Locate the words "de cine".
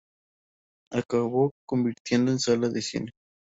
2.69-3.11